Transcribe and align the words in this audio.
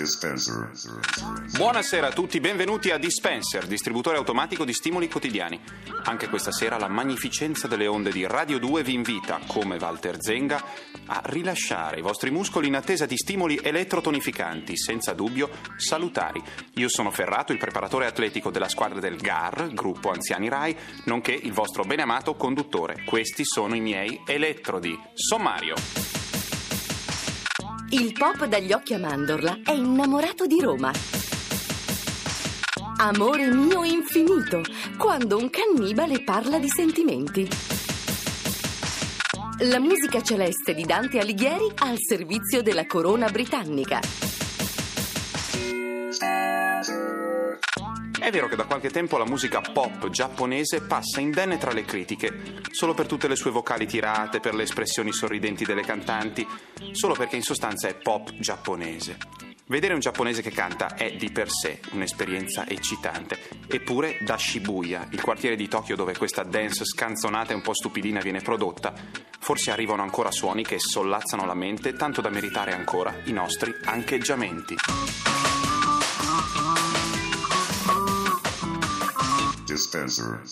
Dispenser. 0.00 0.70
Buonasera 1.58 2.06
a 2.06 2.12
tutti, 2.12 2.40
benvenuti 2.40 2.90
a 2.90 2.96
Dispenser, 2.96 3.66
distributore 3.66 4.16
automatico 4.16 4.64
di 4.64 4.72
stimoli 4.72 5.10
quotidiani. 5.10 5.60
Anche 6.04 6.30
questa 6.30 6.52
sera 6.52 6.78
la 6.78 6.88
magnificenza 6.88 7.68
delle 7.68 7.86
onde 7.86 8.10
di 8.10 8.26
Radio 8.26 8.58
2 8.58 8.82
vi 8.82 8.94
invita, 8.94 9.38
come 9.46 9.76
Walter 9.76 10.16
Zenga, 10.18 10.64
a 11.04 11.20
rilasciare 11.24 11.98
i 11.98 12.02
vostri 12.02 12.30
muscoli 12.30 12.68
in 12.68 12.76
attesa 12.76 13.04
di 13.04 13.18
stimoli 13.18 13.60
elettrotonificanti, 13.62 14.74
senza 14.78 15.12
dubbio 15.12 15.50
salutari. 15.76 16.42
Io 16.76 16.88
sono 16.88 17.10
Ferrato, 17.10 17.52
il 17.52 17.58
preparatore 17.58 18.06
atletico 18.06 18.50
della 18.50 18.70
squadra 18.70 19.00
del 19.00 19.16
GAR, 19.16 19.68
gruppo 19.74 20.10
Anziani 20.10 20.48
Rai, 20.48 20.74
nonché 21.04 21.32
il 21.32 21.52
vostro 21.52 21.84
beneamato 21.84 22.36
conduttore. 22.36 23.04
Questi 23.04 23.44
sono 23.44 23.74
i 23.74 23.80
miei 23.80 24.22
elettrodi. 24.24 24.98
Sommario. 25.12 26.19
Il 27.92 28.12
pop 28.12 28.44
dagli 28.46 28.72
occhi 28.72 28.94
a 28.94 28.98
mandorla 28.98 29.62
è 29.64 29.72
innamorato 29.72 30.46
di 30.46 30.60
Roma. 30.60 30.92
Amore 32.98 33.48
mio 33.48 33.82
infinito, 33.82 34.62
quando 34.96 35.36
un 35.36 35.50
cannibale 35.50 36.22
parla 36.22 36.60
di 36.60 36.68
sentimenti. 36.68 37.48
La 39.62 39.80
musica 39.80 40.22
celeste 40.22 40.72
di 40.72 40.84
Dante 40.84 41.18
Alighieri 41.18 41.68
al 41.78 41.96
servizio 41.98 42.62
della 42.62 42.86
corona 42.86 43.28
britannica. 43.28 44.29
È 48.30 48.32
vero 48.32 48.46
che 48.46 48.54
da 48.54 48.62
qualche 48.62 48.90
tempo 48.90 49.18
la 49.18 49.24
musica 49.24 49.60
pop 49.60 50.08
giapponese 50.08 50.82
passa 50.82 51.18
indenne 51.18 51.58
tra 51.58 51.72
le 51.72 51.84
critiche, 51.84 52.60
solo 52.70 52.94
per 52.94 53.08
tutte 53.08 53.26
le 53.26 53.34
sue 53.34 53.50
vocali 53.50 53.86
tirate, 53.86 54.38
per 54.38 54.54
le 54.54 54.62
espressioni 54.62 55.10
sorridenti 55.10 55.64
delle 55.64 55.82
cantanti, 55.82 56.46
solo 56.92 57.14
perché 57.14 57.34
in 57.34 57.42
sostanza 57.42 57.88
è 57.88 57.96
pop 57.96 58.32
giapponese. 58.38 59.18
Vedere 59.66 59.94
un 59.94 59.98
giapponese 59.98 60.42
che 60.42 60.52
canta 60.52 60.94
è 60.94 61.16
di 61.16 61.32
per 61.32 61.50
sé 61.50 61.80
un'esperienza 61.90 62.68
eccitante. 62.68 63.36
Eppure 63.66 64.18
da 64.20 64.38
Shibuya, 64.38 65.08
il 65.10 65.20
quartiere 65.20 65.56
di 65.56 65.66
Tokyo 65.66 65.96
dove 65.96 66.16
questa 66.16 66.44
dance 66.44 66.84
scanzonata 66.84 67.50
e 67.50 67.56
un 67.56 67.62
po' 67.62 67.74
stupidina 67.74 68.20
viene 68.20 68.42
prodotta, 68.42 68.92
forse 69.40 69.72
arrivano 69.72 70.02
ancora 70.02 70.30
suoni 70.30 70.62
che 70.62 70.78
sollazzano 70.78 71.46
la 71.46 71.54
mente 71.54 71.94
tanto 71.94 72.20
da 72.20 72.30
meritare 72.30 72.74
ancora 72.74 73.12
i 73.24 73.32
nostri 73.32 73.74
ancheggiamenti. 73.86 74.76
Dispenser. 79.80 80.42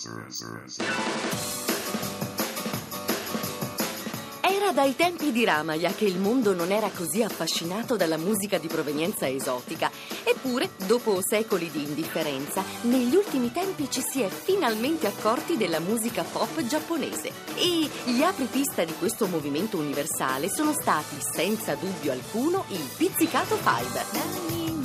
Era 4.41 4.71
dai 4.71 4.95
tempi 4.95 5.31
di 5.31 5.45
Ramaya 5.45 5.91
che 5.91 6.05
il 6.05 6.17
mondo 6.17 6.55
non 6.55 6.71
era 6.71 6.89
così 6.89 7.21
affascinato 7.21 7.95
dalla 7.95 8.17
musica 8.17 8.57
di 8.57 8.65
provenienza 8.65 9.29
esotica. 9.29 9.91
Eppure, 10.23 10.71
dopo 10.87 11.19
secoli 11.21 11.69
di 11.69 11.83
indifferenza, 11.83 12.63
negli 12.81 13.15
ultimi 13.15 13.51
tempi 13.51 13.87
ci 13.91 14.01
si 14.01 14.21
è 14.21 14.29
finalmente 14.29 15.05
accorti 15.05 15.57
della 15.57 15.79
musica 15.79 16.23
pop 16.23 16.65
giapponese. 16.65 17.31
E 17.53 17.87
gli 18.05 18.23
apripista 18.23 18.83
di 18.83 18.95
questo 18.97 19.27
movimento 19.27 19.77
universale 19.77 20.49
sono 20.49 20.73
stati, 20.73 21.17
senza 21.19 21.75
dubbio 21.75 22.11
alcuno, 22.13 22.65
il 22.69 22.89
Pizzicato 22.97 23.57
Five. 23.57 24.78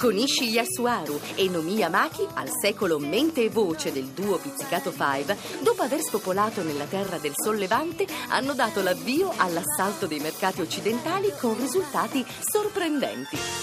Con 0.00 0.16
Ishii 0.16 0.52
Yasuharu 0.52 1.20
e 1.34 1.50
Nomiya 1.50 1.90
Maki, 1.90 2.26
al 2.32 2.48
secolo 2.48 2.98
mente 2.98 3.44
e 3.44 3.50
voce 3.50 3.92
del 3.92 4.06
duo 4.06 4.38
Pizzicato 4.38 4.90
Five, 4.90 5.36
dopo 5.60 5.82
aver 5.82 6.00
spopolato 6.00 6.62
nella 6.62 6.86
terra 6.86 7.18
del 7.18 7.34
sollevante, 7.34 8.06
hanno 8.30 8.54
dato 8.54 8.80
l'avvio 8.80 9.30
all'assalto 9.36 10.06
dei 10.06 10.18
mercati 10.18 10.62
occidentali 10.62 11.30
con 11.38 11.54
risultati 11.58 12.24
sorprendenti. 12.40 13.59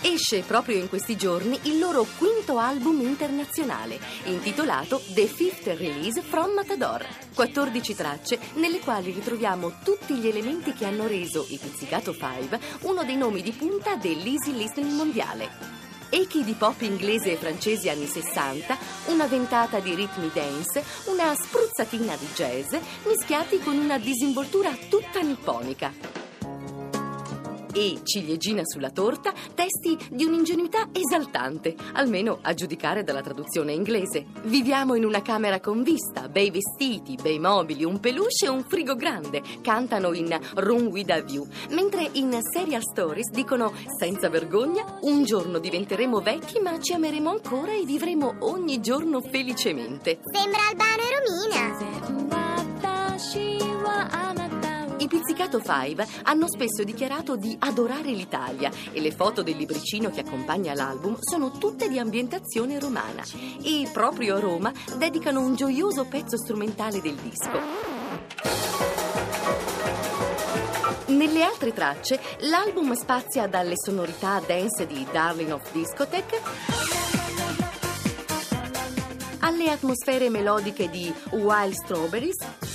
Esce 0.00 0.42
proprio 0.42 0.76
in 0.76 0.88
questi 0.88 1.16
giorni 1.16 1.58
il 1.62 1.80
loro 1.80 2.06
quinto 2.16 2.58
album 2.58 3.00
internazionale, 3.00 3.98
intitolato 4.24 5.02
The 5.12 5.26
Fifth 5.26 5.66
Release 5.66 6.22
from 6.22 6.52
Matador. 6.52 7.04
14 7.34 7.94
tracce 7.96 8.38
nelle 8.54 8.78
quali 8.78 9.10
ritroviamo 9.10 9.78
tutti 9.82 10.14
gli 10.14 10.28
elementi 10.28 10.72
che 10.72 10.84
hanno 10.84 11.08
reso 11.08 11.44
i 11.48 11.58
Pizzicato 11.60 12.12
Five 12.12 12.60
uno 12.82 13.02
dei 13.02 13.16
nomi 13.16 13.42
di 13.42 13.50
punta 13.50 13.96
dell'easy 13.96 14.56
listening 14.56 14.92
mondiale. 14.92 15.76
Echi 16.10 16.44
di 16.44 16.52
pop 16.52 16.80
inglese 16.82 17.32
e 17.32 17.36
francese 17.36 17.90
anni 17.90 18.06
60, 18.06 18.78
una 19.06 19.26
ventata 19.26 19.80
di 19.80 19.94
ritmi 19.94 20.30
dance, 20.32 20.82
una 21.06 21.34
spruzzatina 21.34 22.14
di 22.16 22.26
jazz, 22.34 22.72
mischiati 23.04 23.58
con 23.58 23.76
una 23.76 23.98
disinvoltura 23.98 24.70
tutta 24.88 25.20
nipponica 25.20 26.17
e 27.78 28.00
ciliegina 28.02 28.62
sulla 28.64 28.90
torta, 28.90 29.32
testi 29.54 29.96
di 30.10 30.24
un'ingenuità 30.24 30.88
esaltante, 30.90 31.76
almeno 31.92 32.40
a 32.42 32.52
giudicare 32.52 33.04
dalla 33.04 33.22
traduzione 33.22 33.72
inglese. 33.72 34.26
Viviamo 34.42 34.96
in 34.96 35.04
una 35.04 35.22
camera 35.22 35.60
con 35.60 35.84
vista, 35.84 36.28
bei 36.28 36.50
vestiti, 36.50 37.16
bei 37.22 37.38
mobili, 37.38 37.84
un 37.84 38.00
peluche 38.00 38.46
e 38.46 38.48
un 38.48 38.64
frigo 38.64 38.96
grande. 38.96 39.42
Cantano 39.62 40.12
in 40.12 40.36
Room 40.54 40.88
with 40.88 41.10
a 41.10 41.20
View, 41.20 41.46
mentre 41.70 42.08
in 42.14 42.36
Serial 42.52 42.82
Stories 42.82 43.30
dicono 43.30 43.72
senza 43.96 44.28
vergogna, 44.28 44.98
un 45.02 45.22
giorno 45.22 45.60
diventeremo 45.60 46.20
vecchi 46.20 46.58
ma 46.58 46.80
ci 46.80 46.94
ameremo 46.94 47.30
ancora 47.30 47.72
e 47.72 47.84
vivremo 47.84 48.38
ogni 48.40 48.80
giorno 48.80 49.20
felicemente. 49.20 50.18
Sembra 50.32 50.66
Albano 50.68 51.02
e 51.02 51.14
Romina. 51.14 51.98
Pizzicato 55.08 55.58
Five 55.58 56.06
hanno 56.24 56.46
spesso 56.48 56.84
dichiarato 56.84 57.34
di 57.36 57.56
adorare 57.58 58.10
l'Italia 58.10 58.70
e 58.92 59.00
le 59.00 59.10
foto 59.10 59.42
del 59.42 59.56
libricino 59.56 60.10
che 60.10 60.20
accompagna 60.20 60.74
l'album 60.74 61.16
sono 61.18 61.50
tutte 61.50 61.88
di 61.88 61.98
ambientazione 61.98 62.78
romana 62.78 63.24
e 63.62 63.88
proprio 63.92 64.36
a 64.36 64.40
Roma 64.40 64.72
dedicano 64.96 65.40
un 65.40 65.56
gioioso 65.56 66.04
pezzo 66.04 66.36
strumentale 66.36 67.00
del 67.00 67.14
disco. 67.14 67.96
Nelle 71.06 71.42
altre 71.42 71.72
tracce 71.72 72.20
l'album 72.40 72.94
spazia 72.94 73.48
dalle 73.48 73.74
sonorità 73.76 74.40
dance 74.46 74.86
di 74.86 75.06
Darling 75.10 75.50
of 75.52 75.72
Discotheque 75.72 76.40
alle 79.38 79.70
atmosfere 79.70 80.28
melodiche 80.28 80.90
di 80.90 81.12
Wild 81.30 81.72
Strawberries 81.72 82.67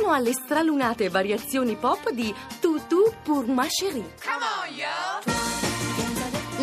sino 0.00 0.12
alle 0.12 0.32
stralunate 0.32 1.10
variazioni 1.10 1.76
pop 1.76 2.10
di 2.12 2.34
Tutu 2.58 3.12
pour 3.22 3.46
ma 3.46 3.66
chérie. 3.68 4.04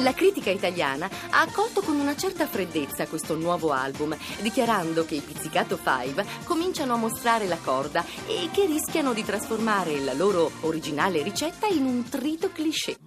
La 0.01 0.13
critica 0.13 0.51
italiana 0.51 1.09
ha 1.31 1.41
accolto 1.41 1.81
con 1.81 1.99
una 1.99 2.15
certa 2.15 2.45
freddezza 2.45 3.07
questo 3.07 3.35
nuovo 3.35 3.71
album, 3.71 4.15
dichiarando 4.41 5.05
che 5.05 5.15
i 5.15 5.21
Pizzicato 5.21 5.75
Five 5.75 6.23
cominciano 6.43 6.93
a 6.93 6.97
mostrare 6.97 7.47
la 7.47 7.57
corda 7.57 8.05
e 8.27 8.49
che 8.51 8.65
rischiano 8.67 9.13
di 9.13 9.23
trasformare 9.23 9.99
la 9.99 10.13
loro 10.13 10.51
originale 10.61 11.23
ricetta 11.23 11.65
in 11.65 11.85
un 11.85 12.07
trito 12.07 12.51
cliché. 12.51 12.97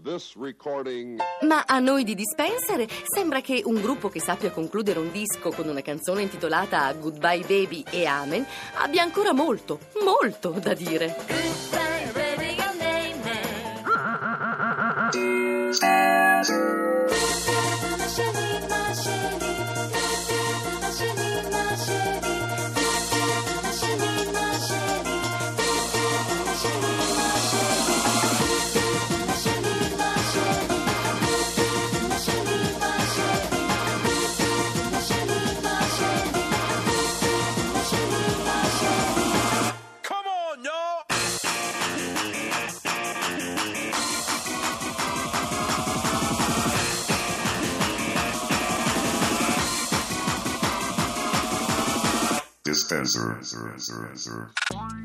Ma 1.42 1.64
a 1.64 1.78
noi 1.78 2.02
di 2.02 2.14
Dispenser 2.16 2.86
sembra 3.04 3.40
che 3.40 3.62
un 3.64 3.80
gruppo 3.80 4.08
che 4.08 4.20
sappia 4.20 4.50
concludere 4.50 4.98
un 4.98 5.12
disco 5.12 5.50
con 5.50 5.68
una 5.68 5.82
canzone 5.82 6.22
intitolata 6.22 6.92
Goodbye 6.94 7.44
Baby 7.46 7.84
e 7.88 8.06
Amen 8.06 8.44
abbia 8.74 9.02
ancora 9.02 9.32
molto, 9.32 9.78
molto 10.02 10.50
da 10.60 10.74
dire. 10.74 11.89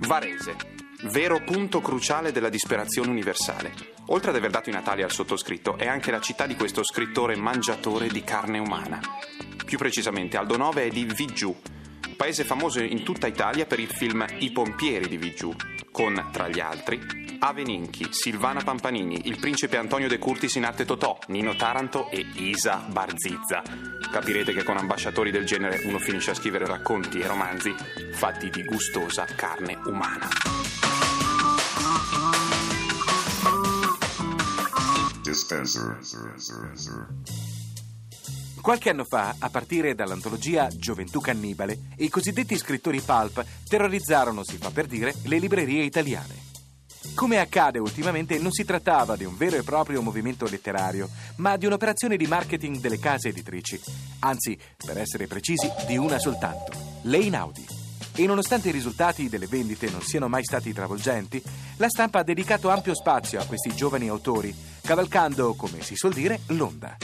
Varese, 0.07 0.55
vero 1.03 1.43
punto 1.43 1.81
cruciale 1.81 2.31
della 2.31 2.49
disperazione 2.49 3.09
universale. 3.09 3.73
Oltre 4.07 4.31
ad 4.31 4.35
aver 4.35 4.49
dato 4.49 4.69
i 4.69 4.73
natali 4.73 5.03
al 5.03 5.11
sottoscritto, 5.11 5.77
è 5.77 5.87
anche 5.87 6.11
la 6.11 6.19
città 6.19 6.45
di 6.45 6.55
questo 6.55 6.83
scrittore 6.83 7.35
mangiatore 7.35 8.07
di 8.07 8.23
carne 8.23 8.59
umana. 8.59 8.99
Più 9.65 9.77
precisamente, 9.77 10.37
Aldo 10.37 10.57
Nove 10.57 10.85
è 10.85 10.89
di 10.89 11.05
Vigiù, 11.05 11.55
paese 12.15 12.43
famoso 12.43 12.81
in 12.81 13.03
tutta 13.03 13.27
Italia 13.27 13.65
per 13.65 13.79
il 13.79 13.89
film 13.89 14.25
I 14.39 14.51
pompieri 14.51 15.07
di 15.07 15.17
Vigiù, 15.17 15.53
con, 15.91 16.29
tra 16.31 16.47
gli 16.47 16.59
altri, 16.59 17.24
Ave 17.39 17.63
Ninchi, 17.63 18.07
Silvana 18.11 18.61
Pampanini, 18.61 19.27
il 19.27 19.39
principe 19.39 19.77
Antonio 19.77 20.07
De 20.07 20.17
Curtis 20.17 20.55
in 20.55 20.65
arte 20.65 20.85
Totò, 20.85 21.17
Nino 21.27 21.55
Taranto 21.55 22.09
e 22.09 22.25
Isa 22.35 22.85
Barzizza. 22.87 23.61
Capirete 24.11 24.53
che 24.53 24.63
con 24.63 24.77
ambasciatori 24.77 25.31
del 25.31 25.45
genere 25.45 25.81
uno 25.85 25.99
finisce 25.99 26.31
a 26.31 26.35
scrivere 26.35 26.65
racconti 26.65 27.19
e 27.19 27.27
romanzi 27.27 27.73
fatti 28.13 28.49
di 28.49 28.63
gustosa 28.63 29.25
carne 29.25 29.77
umana. 29.85 30.27
Qualche 38.61 38.89
anno 38.89 39.03
fa, 39.03 39.35
a 39.37 39.49
partire 39.49 39.93
dall'antologia 39.93 40.67
Gioventù 40.69 41.19
Cannibale, 41.19 41.79
i 41.97 42.09
cosiddetti 42.09 42.57
scrittori 42.57 42.99
pulp 43.01 43.45
terrorizzarono, 43.67 44.43
si 44.43 44.57
fa 44.57 44.71
per 44.71 44.87
dire, 44.87 45.13
le 45.25 45.37
librerie 45.37 45.83
italiane. 45.83 46.44
Come 47.13 47.39
accade 47.39 47.79
ultimamente, 47.79 48.37
non 48.39 48.51
si 48.51 48.65
trattava 48.65 49.15
di 49.15 49.23
un 49.23 49.37
vero 49.37 49.55
e 49.55 49.63
proprio 49.63 50.01
movimento 50.01 50.47
letterario, 50.49 51.09
ma 51.37 51.55
di 51.55 51.65
un'operazione 51.65 52.17
di 52.17 52.27
marketing 52.27 52.79
delle 52.79 52.99
case 52.99 53.29
editrici. 53.29 53.79
Anzi, 54.19 54.57
per 54.85 54.97
essere 54.97 55.27
precisi, 55.27 55.71
di 55.87 55.97
una 55.97 56.19
soltanto, 56.19 56.71
le 57.03 57.17
Inaudi. 57.17 57.65
E 58.15 58.25
nonostante 58.25 58.69
i 58.69 58.73
risultati 58.73 59.29
delle 59.29 59.47
vendite 59.47 59.89
non 59.89 60.01
siano 60.01 60.27
mai 60.27 60.43
stati 60.43 60.73
travolgenti, 60.73 61.41
la 61.77 61.89
stampa 61.89 62.19
ha 62.19 62.23
dedicato 62.23 62.69
ampio 62.69 62.95
spazio 62.95 63.39
a 63.39 63.45
questi 63.45 63.75
giovani 63.75 64.07
autori, 64.07 64.55
cavalcando, 64.81 65.53
come 65.55 65.81
si 65.81 65.95
suol 65.95 66.13
dire, 66.13 66.39
l'onda. 66.47 66.95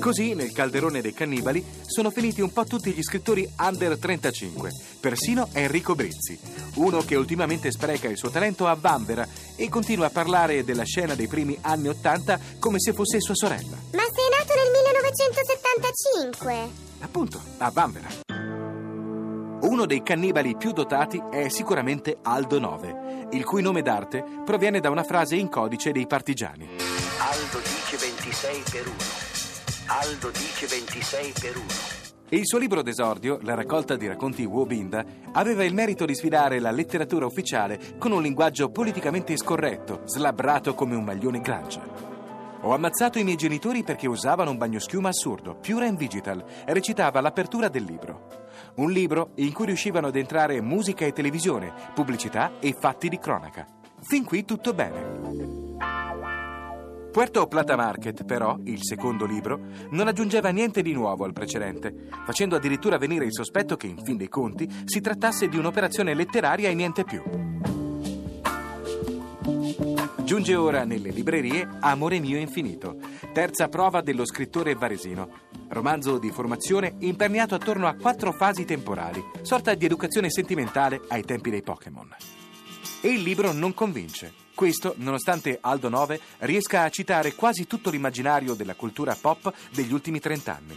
Così, 0.00 0.34
nel 0.34 0.52
calderone 0.52 1.00
dei 1.00 1.12
cannibali, 1.12 1.64
sono 1.84 2.10
finiti 2.10 2.40
un 2.40 2.52
po' 2.52 2.64
tutti 2.64 2.92
gli 2.92 3.02
scrittori 3.02 3.48
under 3.58 3.98
35, 3.98 4.70
persino 5.00 5.48
Enrico 5.52 5.94
Brizzi, 5.94 6.38
uno 6.74 7.00
che 7.00 7.16
ultimamente 7.16 7.72
spreca 7.72 8.08
il 8.08 8.16
suo 8.16 8.30
talento 8.30 8.66
a 8.66 8.76
Vanvera 8.78 9.26
e 9.56 9.68
continua 9.68 10.06
a 10.06 10.10
parlare 10.10 10.62
della 10.64 10.84
scena 10.84 11.14
dei 11.14 11.26
primi 11.26 11.58
anni 11.62 11.88
80 11.88 12.38
come 12.60 12.78
se 12.78 12.92
fosse 12.92 13.20
sua 13.20 13.34
sorella. 13.34 13.76
Ma 13.92 14.04
sei 14.14 14.28
nato 14.30 14.54
nel 14.54 14.70
1975. 14.84 16.54
Appunto, 17.00 17.40
a 17.58 17.70
Vanvera. 17.70 18.08
Uno 19.62 19.86
dei 19.86 20.02
cannibali 20.02 20.56
più 20.56 20.70
dotati 20.70 21.20
è 21.30 21.48
sicuramente 21.48 22.18
Aldo 22.22 22.60
Nove, 22.60 23.26
il 23.32 23.44
cui 23.44 23.62
nome 23.62 23.82
d'arte 23.82 24.24
proviene 24.44 24.78
da 24.78 24.90
una 24.90 25.02
frase 25.02 25.34
in 25.34 25.48
codice 25.48 25.90
dei 25.90 26.06
partigiani. 26.06 26.68
Aldo 27.18 27.58
dice 27.58 27.96
26 27.96 28.62
per 28.70 28.86
1. 28.86 29.35
Aldo 29.88 30.30
dice 30.30 30.66
26 30.66 31.32
per 31.40 31.56
1. 31.56 31.64
Il 32.30 32.40
suo 32.44 32.58
libro 32.58 32.82
d'esordio, 32.82 33.38
la 33.42 33.54
raccolta 33.54 33.94
di 33.94 34.08
racconti 34.08 34.44
Wobinda, 34.44 35.04
aveva 35.30 35.62
il 35.62 35.74
merito 35.74 36.04
di 36.04 36.14
sfidare 36.16 36.58
la 36.58 36.72
letteratura 36.72 37.24
ufficiale 37.24 37.96
con 37.96 38.10
un 38.10 38.20
linguaggio 38.20 38.70
politicamente 38.70 39.36
scorretto, 39.36 40.02
slabbrato 40.06 40.74
come 40.74 40.96
un 40.96 41.04
maglione 41.04 41.40
grancia. 41.40 41.82
Ho 42.62 42.74
ammazzato 42.74 43.20
i 43.20 43.24
miei 43.24 43.36
genitori 43.36 43.84
perché 43.84 44.08
usavano 44.08 44.50
un 44.50 44.58
bagnoschiuma 44.58 45.10
assurdo, 45.10 45.54
Pure 45.54 45.86
and 45.86 45.98
Digital, 45.98 46.44
recitava 46.64 47.20
l'apertura 47.20 47.68
del 47.68 47.84
libro. 47.84 48.26
Un 48.76 48.90
libro 48.90 49.30
in 49.36 49.52
cui 49.52 49.66
riuscivano 49.66 50.08
ad 50.08 50.16
entrare 50.16 50.60
musica 50.60 51.06
e 51.06 51.12
televisione, 51.12 51.72
pubblicità 51.94 52.54
e 52.58 52.74
fatti 52.76 53.08
di 53.08 53.20
cronaca. 53.20 53.64
Fin 54.00 54.24
qui 54.24 54.44
tutto 54.44 54.74
bene. 54.74 55.65
Puerto 57.16 57.46
Plata 57.46 57.76
Market, 57.76 58.24
però, 58.24 58.58
il 58.64 58.80
secondo 58.82 59.24
libro, 59.24 59.58
non 59.92 60.06
aggiungeva 60.06 60.50
niente 60.50 60.82
di 60.82 60.92
nuovo 60.92 61.24
al 61.24 61.32
precedente, 61.32 62.08
facendo 62.26 62.56
addirittura 62.56 62.98
venire 62.98 63.24
il 63.24 63.32
sospetto 63.32 63.74
che, 63.78 63.86
in 63.86 64.04
fin 64.04 64.18
dei 64.18 64.28
conti, 64.28 64.68
si 64.84 65.00
trattasse 65.00 65.48
di 65.48 65.56
un'operazione 65.56 66.12
letteraria 66.12 66.68
e 66.68 66.74
niente 66.74 67.04
più. 67.04 67.22
Giunge 70.24 70.54
ora 70.56 70.84
nelle 70.84 71.08
librerie 71.08 71.66
Amore 71.80 72.18
mio 72.18 72.36
infinito, 72.36 72.98
terza 73.32 73.70
prova 73.70 74.02
dello 74.02 74.26
scrittore 74.26 74.74
varesino. 74.74 75.30
Romanzo 75.68 76.18
di 76.18 76.30
formazione 76.30 76.96
imperniato 76.98 77.54
attorno 77.54 77.86
a 77.86 77.94
quattro 77.94 78.30
fasi 78.32 78.66
temporali, 78.66 79.24
sorta 79.40 79.72
di 79.72 79.86
educazione 79.86 80.28
sentimentale 80.28 81.00
ai 81.08 81.22
tempi 81.22 81.48
dei 81.48 81.62
Pokémon. 81.62 82.14
E 83.00 83.08
il 83.08 83.22
libro 83.22 83.52
non 83.52 83.72
convince. 83.72 84.44
Questo 84.56 84.94
nonostante 84.96 85.58
Aldo 85.60 85.90
Nove 85.90 86.18
riesca 86.38 86.82
a 86.82 86.88
citare 86.88 87.34
quasi 87.34 87.66
tutto 87.66 87.90
l'immaginario 87.90 88.54
della 88.54 88.74
cultura 88.74 89.14
pop 89.14 89.52
degli 89.70 89.92
ultimi 89.92 90.18
trent'anni. 90.18 90.74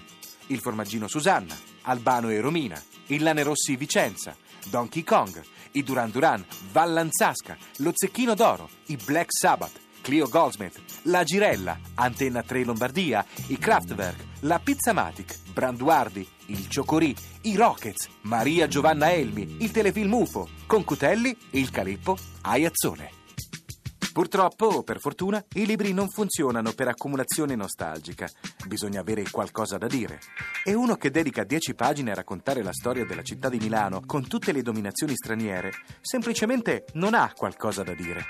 Il 0.48 0.60
formaggino 0.60 1.08
Susanna, 1.08 1.56
Albano 1.84 2.30
e 2.30 2.42
Romina, 2.42 2.78
il 3.06 3.24
Lane 3.24 3.42
Rossi 3.42 3.78
Vicenza, 3.78 4.36
Donkey 4.66 5.06
Kong, 5.06 5.42
i 5.72 5.84
Duran 5.84 6.12
Duran, 6.12 6.46
Vallanzasca, 6.74 7.56
lo 7.78 7.94
Zecchino 7.96 8.34
d'Oro, 8.34 8.68
i 8.88 8.98
Black 8.98 9.28
Sabbath, 9.30 9.80
Clio 10.02 10.28
Goldsmith, 10.28 10.82
la 11.04 11.24
Girella, 11.24 11.80
Antenna 11.96 12.44
3 12.44 12.66
Lombardia, 12.66 13.26
i 13.48 13.58
Kraftwerk, 13.58 14.26
la 14.42 14.60
Pizzamatic, 14.60 15.38
Branduardi, 15.54 16.28
il 16.48 16.68
Ciocorì, 16.68 17.16
i 17.44 17.56
Rockets, 17.56 18.10
Maria 18.24 18.68
Giovanna 18.68 19.10
Elmi, 19.10 19.56
il 19.62 19.72
telefilm 19.72 20.16
UFO, 20.16 20.50
Concutelli, 20.68 21.34
il 21.52 21.72
Calippo, 21.72 22.18
Aiazzone. 22.42 23.19
Purtroppo, 24.12 24.66
o 24.66 24.84
per 24.84 25.00
fortuna, 25.00 25.44
i 25.54 25.66
libri 25.66 25.94
non 25.94 26.10
funzionano 26.10 26.72
per 26.74 26.88
accumulazione 26.88 27.56
nostalgica. 27.56 28.28
Bisogna 28.68 29.02
avere 29.02 29.24
qualcosa 29.30 29.78
da 29.78 29.88
dire. 29.88 30.20
E 30.64 30.74
uno 30.74 30.96
che 30.96 31.12
dedica 31.12 31.44
dieci 31.44 31.74
pagine 31.74 32.12
a 32.12 32.16
raccontare 32.16 32.64
la 32.64 32.74
storia 32.74 33.06
della 33.06 33.22
città 33.22 33.50
di 33.50 33.60
Milano 33.60 34.02
con 34.06 34.28
tutte 34.28 34.52
le 34.52 34.62
dominazioni 34.62 35.14
straniere, 35.16 35.72
semplicemente 36.02 36.86
non 36.94 37.14
ha 37.14 37.32
qualcosa 37.36 37.84
da 37.84 37.94
dire. 37.94 38.26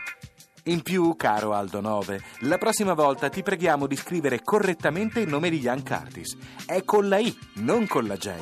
In 0.63 0.83
più, 0.83 1.15
caro 1.15 1.53
Aldo 1.53 1.79
Nove, 1.79 2.21
la 2.41 2.57
prossima 2.57 2.93
volta 2.93 3.29
ti 3.29 3.41
preghiamo 3.41 3.87
di 3.87 3.95
scrivere 3.95 4.41
correttamente 4.43 5.21
il 5.21 5.29
nome 5.29 5.49
di 5.49 5.59
Ian 5.59 5.83
Curtis. 5.83 6.37
È 6.65 6.83
con 6.83 7.07
la 7.07 7.17
I, 7.17 7.35
non 7.55 7.87
con 7.87 8.05
la 8.05 8.17
J. 8.17 8.33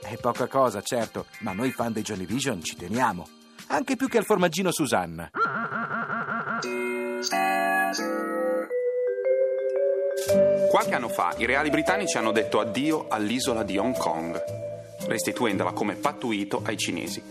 È 0.00 0.16
poca 0.16 0.46
cosa, 0.46 0.80
certo, 0.80 1.26
ma 1.40 1.52
noi 1.52 1.72
fan 1.72 1.92
dei 1.92 2.02
Johnny 2.02 2.24
Vision 2.24 2.62
ci 2.62 2.76
teniamo. 2.76 3.26
Anche 3.68 3.96
più 3.96 4.08
che 4.08 4.18
al 4.18 4.24
formaggino 4.24 4.70
Susanna. 4.70 5.28
Qualche 10.84 11.02
anno 11.02 11.14
fa 11.14 11.34
i 11.38 11.46
reali 11.46 11.70
britannici 11.70 12.18
hanno 12.18 12.30
detto 12.30 12.60
addio 12.60 13.06
all'isola 13.08 13.62
di 13.62 13.78
Hong 13.78 13.96
Kong, 13.96 14.38
restituendola 15.06 15.72
come 15.72 15.94
pattuito 15.94 16.60
ai 16.62 16.76
cinesi. 16.76 17.22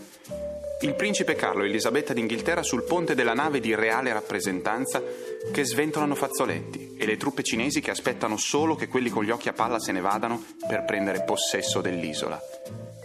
Il 0.80 0.94
principe 0.96 1.36
Carlo 1.36 1.62
e 1.62 1.68
Elisabetta 1.68 2.12
d'Inghilterra 2.12 2.64
sul 2.64 2.82
ponte 2.82 3.14
della 3.14 3.32
nave 3.32 3.60
di 3.60 3.72
reale 3.76 4.12
rappresentanza 4.12 5.00
che 5.52 5.64
sventolano 5.64 6.16
fazzoletti 6.16 6.96
e 6.98 7.06
le 7.06 7.16
truppe 7.16 7.44
cinesi 7.44 7.80
che 7.80 7.92
aspettano 7.92 8.36
solo 8.36 8.74
che 8.74 8.88
quelli 8.88 9.08
con 9.08 9.22
gli 9.22 9.30
occhi 9.30 9.48
a 9.48 9.52
palla 9.52 9.78
se 9.78 9.92
ne 9.92 10.00
vadano 10.00 10.42
per 10.66 10.84
prendere 10.84 11.22
possesso 11.22 11.80
dell'isola. 11.80 12.42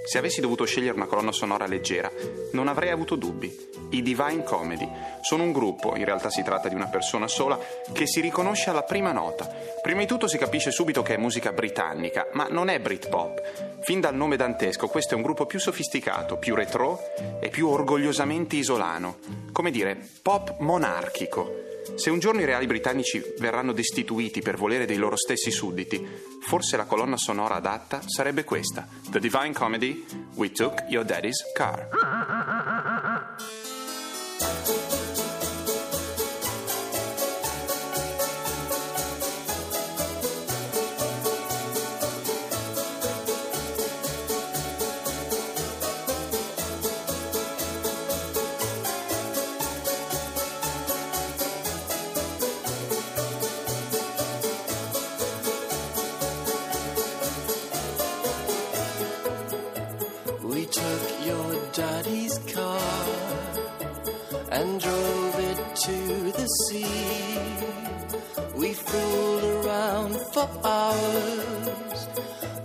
Se 0.10 0.18
avessi 0.18 0.42
dovuto 0.42 0.66
scegliere 0.66 0.96
una 0.96 1.06
colonna 1.06 1.32
sonora 1.32 1.68
leggera, 1.68 2.12
non 2.54 2.68
avrei 2.68 2.90
avuto 2.90 3.16
dubbi. 3.16 3.56
I 3.92 4.02
Divine 4.02 4.42
Comedy 4.42 4.90
sono 5.22 5.44
un 5.44 5.52
gruppo, 5.52 5.96
in 5.96 6.04
realtà 6.04 6.32
si 6.32 6.42
tratta 6.42 6.68
di 6.68 6.74
una 6.74 6.88
persona 6.88 7.28
sola, 7.28 7.60
che 7.94 8.08
si 8.08 8.20
riconosce 8.20 8.72
alla 8.72 8.82
prima 8.82 9.12
nota. 9.12 9.48
Prima 9.84 10.00
di 10.00 10.08
tutto 10.08 10.28
si 10.28 10.40
capisce 10.40 10.72
subito 10.72 11.04
che 11.04 11.14
è 11.14 11.18
musica 11.18 11.52
britannica, 11.52 12.28
ma 12.32 12.48
non 12.50 12.70
è 12.70 12.80
Britpop. 12.80 13.82
Fin 13.82 14.00
dal 14.00 14.16
nome 14.16 14.36
dantesco, 14.36 14.88
questo 14.88 15.14
è 15.14 15.16
un 15.16 15.22
gruppo 15.22 15.46
più 15.46 15.60
sofisticato, 15.60 16.38
più 16.38 16.56
retro 16.56 17.00
e 17.40 17.50
più 17.50 17.68
orgogliosamente 17.68 18.56
isolano. 18.56 19.20
Come 19.52 19.70
dire, 19.70 19.96
pop 20.24 20.56
monarchico. 20.58 21.69
Se 21.96 22.10
un 22.10 22.20
giorno 22.20 22.42
i 22.42 22.46
reali 22.46 22.66
britannici 22.66 23.22
verranno 23.40 23.74
destituiti 23.74 24.42
per 24.42 24.58
volere 24.58 24.86
dei 24.86 24.98
loro 24.98 25.18
stessi 25.18 25.52
sudditi, 25.52 26.06
forse 26.42 26.78
la 26.78 26.86
colonna 26.86 27.18
sonora 27.18 27.56
adatta 27.56 28.02
sarebbe 28.06 28.44
questa: 28.44 28.88
The 29.10 29.20
Divine 29.20 29.54
Comedy, 29.54 30.06
We 30.36 30.52
Took 30.52 30.86
Your 30.88 31.06
Daddy's 31.06 31.44
Car. 31.54 32.19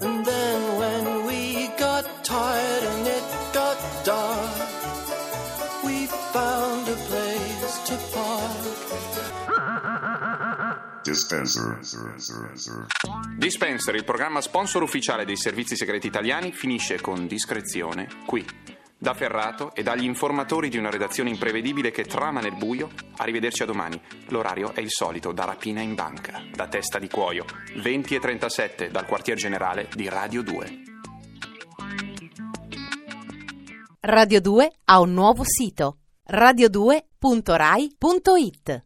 And 0.01 0.25
then 0.25 0.77
when 0.79 1.25
we 1.27 1.71
got 1.79 2.05
tired 2.23 2.83
and 2.83 3.07
it 3.07 3.25
got 3.53 3.77
dark, 4.05 4.51
we 5.83 6.07
found 6.33 6.89
a 6.89 6.97
place 7.09 7.81
to 7.87 7.97
park. 8.13 8.93
Dispenser. 11.03 11.79
Dispenser, 13.37 13.95
il 13.95 14.05
programma 14.05 14.41
sponsor 14.41 14.83
ufficiale 14.83 15.25
dei 15.27 15.37
servizi 15.37 15.77
segreti 15.77 16.07
italiani, 16.07 16.53
finisce 16.53 17.01
con 17.01 17.27
discrezione 17.27 18.09
qui. 18.25 18.74
Da 19.05 19.13
Ferrato 19.13 19.75
e 19.75 19.83
dagli 19.83 20.05
informatori 20.05 20.71
di 20.71 20.79
una 20.79 20.89
redazione 20.89 21.29
imprevedibile 21.29 21.91
che 21.91 22.07
trama 22.07 22.41
nel 22.41 22.57
buio, 22.57 22.89
arrivederci 23.19 23.63
a 23.63 23.67
domani. 23.67 24.01
L'orario 24.29 24.73
è 24.73 24.81
il 24.81 24.91
solito, 24.91 25.33
da 25.33 25.45
rapina 25.45 25.83
in 25.83 25.95
banca, 25.95 26.43
da 26.51 26.69
testa 26.69 26.99
di 26.99 27.11
cuoio, 27.11 27.45
20 27.83 28.15
e 28.15 28.19
37 28.19 28.89
dal 28.89 29.05
quartier 29.05 29.37
generale 29.37 29.91
di 29.95 30.09
Radio 30.09 30.43
2. 30.43 30.83
Radio 34.01 34.41
2 34.41 34.73
ha 34.85 35.01
un 35.01 35.13
nuovo 35.13 35.43
sito 35.45 35.99
radio2.rai.it 36.31 38.85